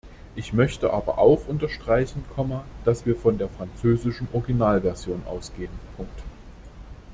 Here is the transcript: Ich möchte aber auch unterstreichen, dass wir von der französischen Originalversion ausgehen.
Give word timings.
Ich 0.35 0.51
möchte 0.51 0.93
aber 0.93 1.19
auch 1.19 1.47
unterstreichen, 1.47 2.23
dass 2.85 3.05
wir 3.05 3.15
von 3.15 3.37
der 3.37 3.49
französischen 3.49 4.27
Originalversion 4.33 5.21
ausgehen. 5.27 5.69